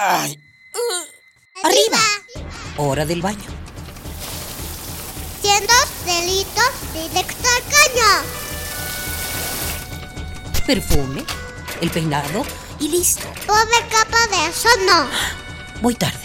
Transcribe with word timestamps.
Ay. 0.00 0.38
Arriba. 1.64 1.98
Hora 2.76 3.04
del 3.04 3.20
baño. 3.20 3.50
Siendo 5.42 5.72
delitos 6.06 6.70
directo 6.92 7.48
al 7.48 7.62
caño. 7.64 8.06
Perfume, 10.64 11.24
el 11.80 11.90
peinado 11.90 12.46
y 12.78 12.88
listo. 12.88 13.26
Pobre 13.44 13.88
capa 13.90 14.24
de 14.28 14.46
eso 14.48 14.68
no. 14.86 15.08
Voy 15.82 15.96
tarde. 15.96 16.20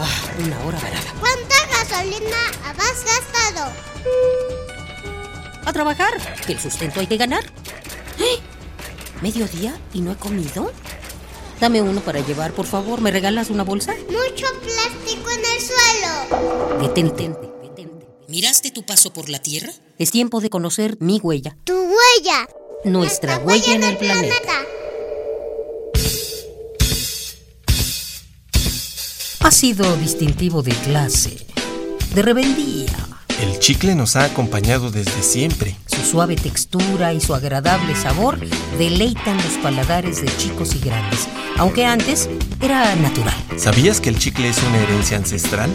Ah, 0.00 0.20
una 0.44 0.58
hora 0.64 0.80
varada. 0.80 1.12
¿Cuánta 1.20 1.54
gasolina 1.66 2.50
has 2.64 3.04
gastado? 3.04 3.72
A 5.64 5.72
trabajar, 5.72 6.12
que 6.44 6.54
el 6.54 6.60
sustento 6.60 6.98
hay 6.98 7.06
que 7.06 7.18
ganar. 7.18 7.44
¡Eh! 8.18 8.40
¿Mediodía 9.22 9.78
y 9.92 10.00
no 10.00 10.10
he 10.10 10.16
comido? 10.16 10.72
Dame 11.60 11.82
uno 11.82 12.00
para 12.00 12.20
llevar, 12.20 12.52
por 12.52 12.66
favor. 12.66 13.00
¿Me 13.00 13.10
regalas 13.10 13.50
una 13.50 13.64
bolsa? 13.64 13.92
Mucho 14.06 14.46
plástico 14.60 15.30
en 15.30 15.40
el 15.40 15.60
suelo. 15.60 16.80
Detente, 16.80 17.28
detente. 17.62 18.06
¿Miraste 18.28 18.70
tu 18.70 18.84
paso 18.84 19.12
por 19.12 19.28
la 19.28 19.40
Tierra? 19.40 19.72
Es 19.98 20.12
tiempo 20.12 20.40
de 20.40 20.50
conocer 20.50 20.96
mi 21.00 21.18
huella. 21.20 21.56
Tu 21.64 21.74
huella. 21.74 22.48
Nuestra 22.84 23.38
huella 23.38 23.74
en 23.74 23.82
el 23.82 23.96
planeta. 23.96 24.52
Ha 29.40 29.50
sido 29.50 29.96
distintivo 29.96 30.62
de 30.62 30.72
clase, 30.72 31.38
de 32.14 32.22
rebeldía. 32.22 33.07
El 33.40 33.58
chicle 33.60 33.94
nos 33.94 34.16
ha 34.16 34.24
acompañado 34.24 34.90
desde 34.90 35.22
siempre. 35.22 35.76
Su 35.86 36.02
suave 36.02 36.34
textura 36.34 37.12
y 37.12 37.20
su 37.20 37.34
agradable 37.34 37.94
sabor 37.94 38.38
deleitan 38.78 39.36
los 39.36 39.58
paladares 39.62 40.22
de 40.22 40.36
chicos 40.36 40.74
y 40.74 40.80
grandes, 40.80 41.28
aunque 41.56 41.86
antes 41.86 42.28
era 42.60 42.94
natural. 42.96 43.34
¿Sabías 43.56 44.00
que 44.00 44.08
el 44.08 44.18
chicle 44.18 44.48
es 44.48 44.60
una 44.62 44.78
herencia 44.78 45.16
ancestral? 45.16 45.70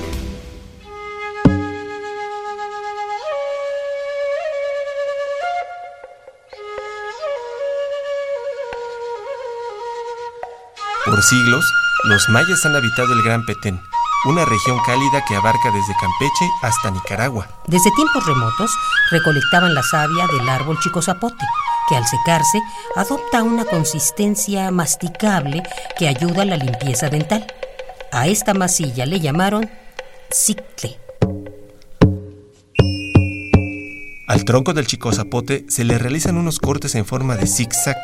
Por 11.06 11.24
siglos, 11.24 11.66
los 12.06 12.28
mayas 12.28 12.66
han 12.66 12.76
habitado 12.76 13.14
el 13.14 13.24
Gran 13.24 13.46
Petén, 13.46 13.80
una 14.26 14.46
región 14.46 14.80
cálida 14.86 15.24
que 15.28 15.36
abarca 15.36 15.72
desde 15.72 15.96
Campeche 16.00 16.50
hasta 16.62 16.92
Nicaragua. 16.92 17.48
Desde 17.68 17.92
tiempos 17.92 18.26
remotos 18.26 18.72
recolectaban 19.12 19.74
la 19.74 19.84
savia 19.84 20.28
del 20.28 20.48
árbol 20.48 20.80
chico 20.80 21.02
zapote, 21.02 21.46
que 21.90 21.96
al 21.96 22.06
secarse 22.08 22.62
adopta 22.96 23.44
una 23.44 23.66
consistencia 23.66 24.72
masticable 24.72 25.64
que 25.98 26.08
ayuda 26.08 26.44
a 26.44 26.46
la 26.46 26.58
limpieza 26.58 27.10
dental. 27.10 27.46
A 28.12 28.28
esta 28.28 28.54
masilla 28.54 29.06
le 29.06 29.20
llamaron 29.20 29.70
cicle. 30.32 31.03
Al 34.44 34.48
tronco 34.48 34.74
del 34.74 34.88
chico 34.88 35.14
zapote 35.14 35.64
se 35.70 35.86
le 35.86 35.98
realizan 35.98 36.36
unos 36.36 36.60
cortes 36.60 36.96
en 36.96 37.06
forma 37.06 37.38
de 37.38 37.48
zigzag, 37.48 37.96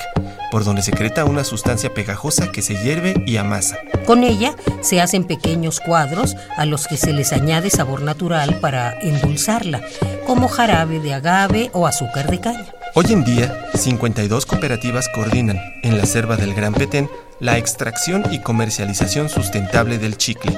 por 0.52 0.64
donde 0.64 0.82
secreta 0.82 1.26
una 1.26 1.44
sustancia 1.44 1.94
pegajosa 1.94 2.54
que 2.54 2.62
se 2.62 2.82
hierve 2.82 3.22
y 3.28 3.36
amasa. 3.36 3.78
Con 4.06 4.24
ella 4.24 4.56
se 4.80 5.02
hacen 5.02 5.26
pequeños 5.26 5.82
cuadros 5.82 6.38
a 6.56 6.66
los 6.66 6.88
que 6.88 6.96
se 6.96 7.12
les 7.12 7.34
añade 7.34 7.70
sabor 7.70 8.04
natural 8.04 8.58
para 8.62 8.98
endulzarla, 9.02 9.82
como 10.26 10.48
jarabe 10.48 11.02
de 11.02 11.14
agave 11.14 11.72
o 11.74 11.86
azúcar 11.86 12.32
de 12.32 12.40
caña. 12.40 12.68
Hoy 12.96 13.08
en 13.10 13.26
día, 13.26 13.66
52 13.76 14.46
cooperativas 14.46 15.10
coordinan, 15.14 15.60
en 15.84 15.98
la 15.98 16.06
selva 16.06 16.38
del 16.38 16.54
Gran 16.54 16.74
Petén, 16.74 17.10
la 17.42 17.58
extracción 17.58 18.24
y 18.32 18.40
comercialización 18.40 19.28
sustentable 19.28 19.98
del 19.98 20.16
chicle. 20.16 20.58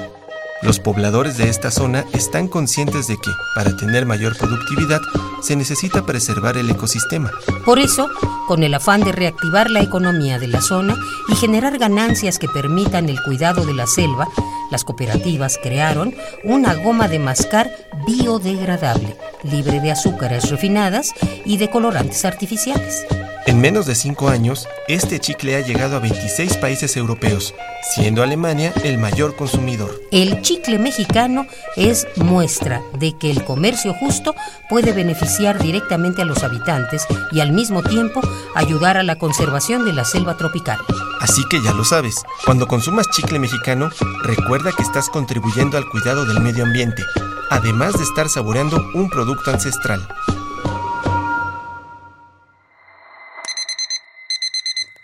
Los 0.62 0.78
pobladores 0.78 1.38
de 1.38 1.48
esta 1.48 1.72
zona 1.72 2.04
están 2.12 2.46
conscientes 2.46 3.08
de 3.08 3.16
que, 3.16 3.32
para 3.56 3.76
tener 3.76 4.06
mayor 4.06 4.38
productividad, 4.38 5.00
se 5.42 5.56
necesita 5.56 6.06
preservar 6.06 6.56
el 6.56 6.70
ecosistema. 6.70 7.30
Por 7.64 7.78
eso, 7.78 8.08
con 8.46 8.62
el 8.62 8.74
afán 8.74 9.02
de 9.02 9.12
reactivar 9.12 9.70
la 9.70 9.82
economía 9.82 10.38
de 10.38 10.48
la 10.48 10.62
zona 10.62 10.96
y 11.28 11.34
generar 11.34 11.78
ganancias 11.78 12.38
que 12.38 12.48
permitan 12.48 13.08
el 13.08 13.20
cuidado 13.22 13.66
de 13.66 13.74
la 13.74 13.86
selva, 13.86 14.28
las 14.70 14.84
cooperativas 14.84 15.58
crearon 15.62 16.14
una 16.44 16.74
goma 16.74 17.08
de 17.08 17.18
mascar 17.18 17.70
biodegradable, 18.06 19.16
libre 19.42 19.80
de 19.80 19.92
azúcares 19.92 20.50
refinadas 20.50 21.12
y 21.44 21.58
de 21.58 21.68
colorantes 21.68 22.24
artificiales. 22.24 23.04
En 23.44 23.60
menos 23.60 23.86
de 23.86 23.96
cinco 23.96 24.28
años, 24.28 24.68
este 24.86 25.18
chicle 25.18 25.56
ha 25.56 25.60
llegado 25.60 25.96
a 25.96 25.98
26 25.98 26.58
países 26.58 26.96
europeos, 26.96 27.54
siendo 27.92 28.22
Alemania 28.22 28.72
el 28.84 28.98
mayor 28.98 29.34
consumidor. 29.34 30.00
El 30.12 30.42
chicle 30.42 30.78
mexicano 30.78 31.46
es 31.76 32.06
muestra 32.16 32.82
de 33.00 33.18
que 33.18 33.32
el 33.32 33.44
comercio 33.44 33.94
justo 33.94 34.36
puede 34.68 34.92
beneficiar 34.92 35.60
directamente 35.60 36.22
a 36.22 36.24
los 36.24 36.44
habitantes 36.44 37.04
y 37.32 37.40
al 37.40 37.52
mismo 37.52 37.82
tiempo 37.82 38.20
ayudar 38.54 38.96
a 38.96 39.02
la 39.02 39.16
conservación 39.16 39.84
de 39.84 39.92
la 39.92 40.04
selva 40.04 40.36
tropical. 40.36 40.78
Así 41.20 41.42
que 41.50 41.60
ya 41.62 41.72
lo 41.72 41.84
sabes, 41.84 42.22
cuando 42.44 42.68
consumas 42.68 43.10
chicle 43.10 43.40
mexicano, 43.40 43.90
recuerda 44.22 44.70
que 44.70 44.84
estás 44.84 45.08
contribuyendo 45.08 45.76
al 45.76 45.88
cuidado 45.88 46.24
del 46.26 46.40
medio 46.40 46.62
ambiente, 46.62 47.04
además 47.50 47.94
de 47.94 48.04
estar 48.04 48.28
saboreando 48.28 48.80
un 48.94 49.10
producto 49.10 49.50
ancestral. 49.50 50.06